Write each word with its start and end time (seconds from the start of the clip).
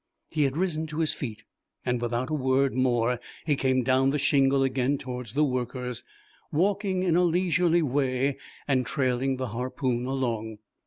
He 0.31 0.45
had 0.45 0.57
risen 0.57 0.87
to 0.87 0.97
his 0.97 1.13
feet 1.13 1.43
and 1.85 2.01
without 2.01 2.31
a 2.31 2.33
word 2.33 2.73
more 2.73 3.19
he 3.45 3.55
came 3.55 3.83
down 3.83 4.09
the 4.09 4.17
shingle 4.17 4.63
again 4.63 4.97
towards 4.97 5.33
the 5.35 5.43
workers, 5.43 6.03
walking 6.51 7.03
in 7.03 7.15
a 7.15 7.23
leisurely 7.23 7.83
way 7.83 8.39
and 8.67 8.83
trailing 8.83 9.37
the 9.37 9.49
harpoon 9.49 10.07
along. 10.07 10.57